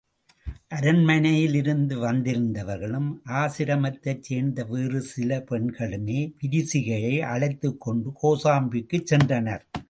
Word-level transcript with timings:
அரண்மனையிலிருந்து 0.75 1.95
வந்திருந்தவர்களும் 1.97 3.09
ஆசிரமத்தைச் 3.25 4.19
சேர்ந்த 4.19 4.63
வேறு 4.63 5.01
சில 5.01 5.37
பெண்களுமே 5.49 6.33
விரிசிகையை 6.43 7.19
அழைத்துக் 7.19 7.81
கொண்டு 7.81 8.13
கோசாம்பிக்குச் 8.23 9.07
சென்றனர். 9.11 9.61